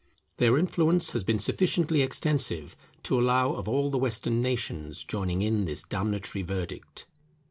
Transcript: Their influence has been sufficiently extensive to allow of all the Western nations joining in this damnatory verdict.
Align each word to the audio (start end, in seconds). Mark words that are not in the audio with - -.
Their 0.37 0.57
influence 0.57 1.11
has 1.11 1.23
been 1.23 1.37
sufficiently 1.37 2.01
extensive 2.01 2.75
to 3.03 3.19
allow 3.19 3.53
of 3.53 3.67
all 3.67 3.91
the 3.91 3.99
Western 3.99 4.41
nations 4.41 5.03
joining 5.03 5.43
in 5.43 5.65
this 5.65 5.83
damnatory 5.83 6.41
verdict. 6.41 7.05